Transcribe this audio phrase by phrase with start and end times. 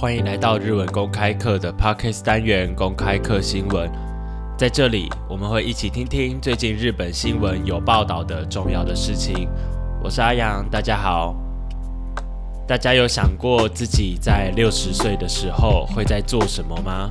[0.00, 3.86] 欢迎来到日文公开课的 Parkes 单元公开课新闻，
[4.56, 9.46] 在这里我们会一起听听最近日本新闻有报道的重要的事情。
[10.02, 11.36] 我是阿阳，大家好。
[12.66, 17.06] 大家有想过自己在六十岁的时候会在做什么吗？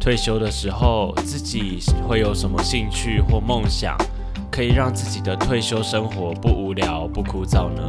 [0.00, 3.96] 退休的时候自己会有什么兴趣或梦想，
[4.50, 7.86] 可以让自己的退休生活不无聊不枯燥呢？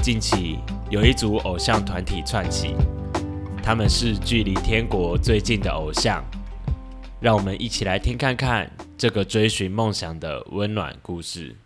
[0.00, 0.60] 近期。
[0.92, 2.76] 有一组偶像团体串起，
[3.62, 6.22] 他们是距离天国最近的偶像，
[7.18, 11.56] 让我们一起来听看看这个追寻梦想的温暖故事。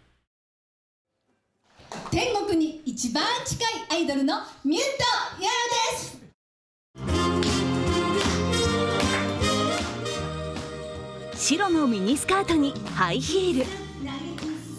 [2.08, 5.04] 天国に一番近いアイドルのミュート
[5.40, 7.10] ヤーで
[11.34, 11.36] す。
[11.36, 13.66] 白のミニスカートにハイヒール、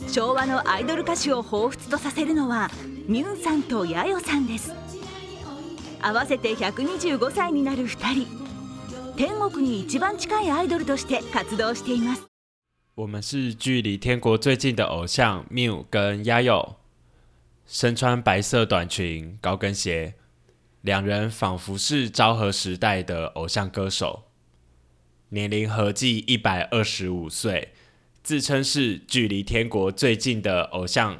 [0.09, 2.69] 昭和のアイドル歌手を彷彿とさせるのは。
[3.09, 4.73] ミュンさんとヤヨさんです。
[6.01, 8.27] 合わせて125歳になる二人、
[9.15, 12.23] 天国に一番近いアイドルとして活動しています。
[12.97, 16.75] 我们是距离天国最近的偶像ミュン跟ヤヨ。
[17.65, 20.15] 身穿白色短裙、高跟鞋，
[20.81, 24.23] 两人仿佛是昭和时代的偶像歌手，
[25.29, 26.25] 年龄合计
[26.71, 27.69] 二十五岁，
[28.21, 31.19] 自称是距离天国最近的偶像。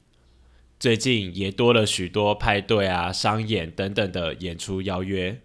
[0.83, 5.43] 最近也多了许多派对あ、商演等等的演出邀約。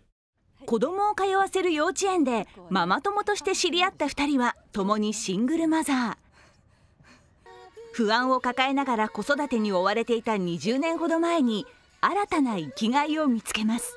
[0.66, 7.46] 子供を通わせる幼稚園でママ友として知り合った2人は共にシングルマザー
[7.92, 11.66] 不安を抱えながら子育てに追われていた20年ほど前に
[12.00, 13.94] 新たな生きがいを見つけます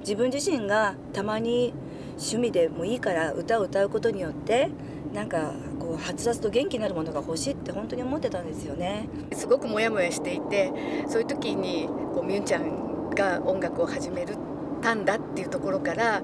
[0.00, 1.72] 自分自身がたまに
[2.20, 4.68] 趣味でもいいから歌を歌うことによって
[5.14, 10.70] なんかこうはつらつと元気になるものが欲しいって本当に思ってたんですよねすごくモヤモヤしていて
[11.08, 14.36] そういう時にこうみゆちゃんが音楽を始める
[14.82, 16.22] たんだっていうところから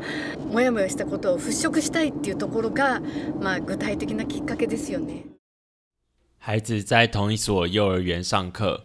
[0.52, 3.00] モヤモヤしたことを払拭したいっていうところが、
[3.40, 5.26] まあ、具体的なきっかけですよね。
[6.38, 8.84] 孩子在同一所幼儿园上课，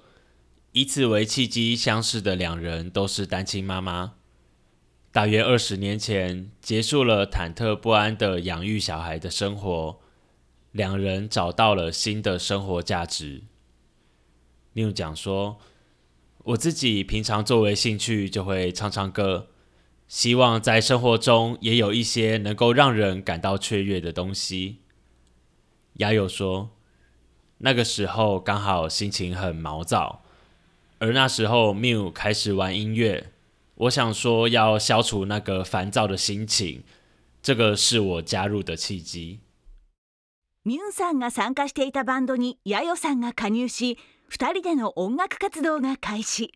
[0.74, 4.21] 以此为契机相识的两人都是单亲妈妈。
[5.14, 10.00] 大约二十年前，结束了忐忑不安的养育小孩的生活，
[10.72, 13.42] 两人找到了新的生活价值。
[14.74, 15.60] Miu 讲说，
[16.46, 19.50] 我自己平常作为兴趣就会唱唱歌，
[20.08, 24.78] 希望在生活中也有一些能够让人感到雀跃的东西。
[25.96, 26.70] 雅友说，
[27.58, 30.24] 那个时候刚好心情很毛躁，
[31.00, 33.31] 而那时候 Miu 开始玩音乐。
[33.86, 36.84] 我想说，要消除那个烦躁的心情，
[37.42, 39.40] 这个是我加入的契机。
[40.64, 43.98] ミュンさんが参加していたバンドにヤヨさんが加入し、
[44.28, 46.52] 二人での音楽活動が開始。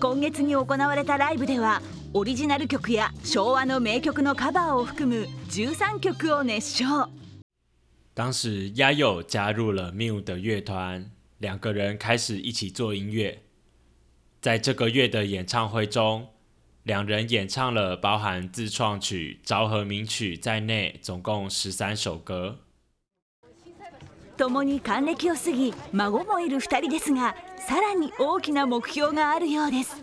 [0.00, 1.82] 今月に行われたライブでは、
[2.14, 7.10] オリジナル曲や昭和の名曲のカバーを含む13曲を熱唱。
[8.14, 11.10] 当时，ヤヨ加入了ミュン的乐团，
[11.40, 13.42] 两个人开始一起做音乐。
[14.46, 16.24] 在这个月的演唱会中，
[16.84, 22.54] 两人演唱了包含自创曲《昭和名曲》在内，总共十三首歌。
[24.38, 29.96] 共に還暦を過ぎ、孫もいる2人ですが、さらに大きな目標があるようです。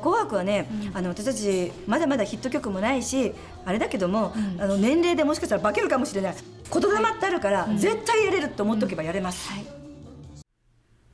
[0.00, 3.32] 紅白はね、あの私たちまだまだヒット曲もないし
[3.66, 6.34] あれだけども、うん、あの年齢でもしかしたら化けるかもしれない
[6.72, 9.79] 言霊ってあるから、うん、絶対やれると思っおけばやれます、うんはい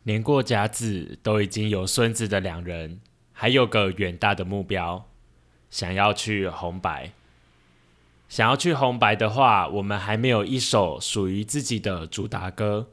[0.06, 3.00] 年过甲子都已经有孙子的两人，
[3.32, 5.08] 还有个远大的目标，
[5.69, 7.11] 想要去红白。
[8.29, 12.88] 想要去红白的话，我们还没有一首属于自己的主打歌，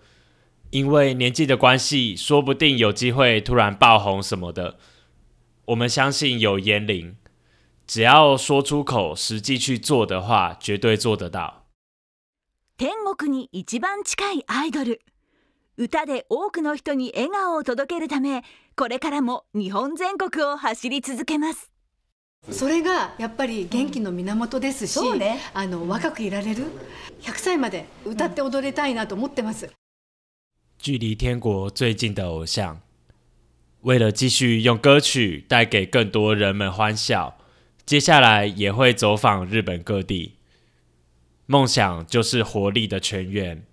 [0.72, 4.80] 因为年纪的关系，说不定有机会突然爆红什么的。
[5.66, 7.16] 我们相信有烟龄，
[7.86, 11.68] 只要说出口，实际去做的话，绝对做得到。
[12.76, 15.13] 天国に一番近いアイドル。
[15.76, 18.44] 歌で多くの人に笑顔を届けるため
[18.76, 21.72] これからも日本全国を走り続けます
[22.52, 26.66] それがやっぱり元気の源ですし、うんね、あの若くいられる
[27.22, 29.68] 100歳まで歌って踊りたいなと思ってます、
[30.78, 32.78] 距離天国最近的偶像
[33.84, 37.34] 为了继续用歌曲带给更多人们欢笑，
[37.86, 40.36] 接下来也会走访日本各地。
[41.48, 43.64] 梦想就是活力的泉源。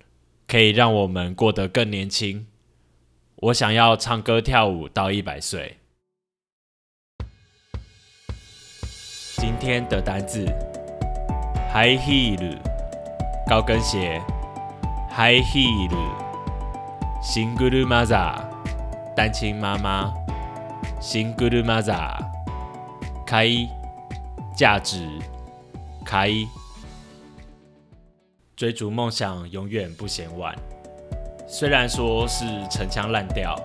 [0.51, 2.45] 可以让我们过得更年轻。
[3.37, 5.77] 我想要唱歌跳舞到一百岁。
[9.37, 10.45] 今天的单字
[11.73, 12.57] ：high heel，
[13.47, 14.21] 高跟鞋
[15.13, 18.35] ；high heel，single mother，
[19.15, 20.13] 单亲妈妈
[20.99, 22.13] ；single mother，
[23.25, 23.47] 开，
[24.53, 25.07] 价值，
[26.05, 26.29] 开。
[28.61, 30.55] 追逐梦想永远不嫌晚。
[31.47, 33.55] 虽然说是陈腔滥调，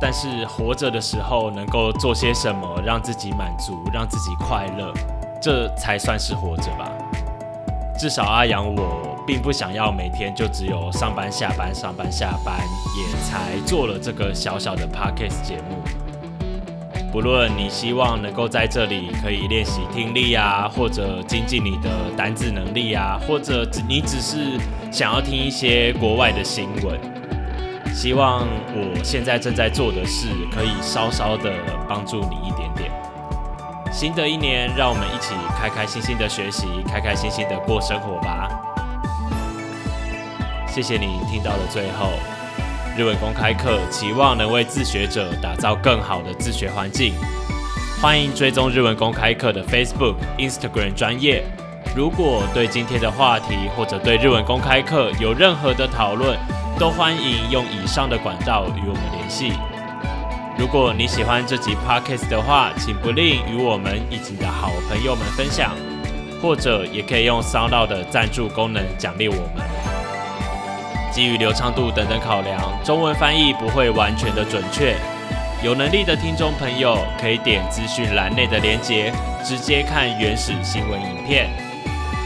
[0.00, 4.92] 但是活着的时候能够做些什么让自己满足、让自己快乐，
[5.40, 6.90] 这才算是活着吧。
[7.96, 12.58] 至少阿阳我并不想要每天就只有上班、下班、上班、下班，
[12.98, 16.05] 也才做了这个小小的 podcast 节目。
[17.16, 24.60] 无论你希望能够在这里可以练习听力啊，或者精进你的单字能力啊，或者你只是
[24.92, 27.00] 想要听一些国外的新闻，
[27.94, 31.50] 希望我现在正在做的事可以稍稍的
[31.88, 32.92] 帮助你一点点。
[33.90, 38.50] 新的一年，让我们一起开开心心的学习，开开心心的过生活吧。
[40.68, 42.35] 谢谢你听到了最后。
[42.96, 47.12] 日文公开课期望能为自学者打造更好的自学环境，
[48.00, 51.44] 欢迎追踪日文公开课的 Facebook、Instagram 专业。
[51.94, 56.38] 如果对今天的话题或者对日文公开课有任何的讨论，
[56.78, 59.52] 都欢迎用以上的管道与我们联系。
[60.58, 65.74] 如果你喜欢这集 Podcast 的话，请不吝与我们以及的好朋友们分享，
[66.40, 69.75] 或者也可以用 Sound 的赞助功能奖励我们。
[71.16, 74.94] 基于流畅度等等考量，中文翻译不会完全的准确。
[75.64, 79.10] 有能力的听众朋友可以点资讯栏内的连结，
[79.42, 81.48] 直接看原始新闻影片。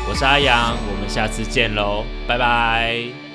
[0.09, 3.30] 我是阿阳，我们下次见喽，拜拜。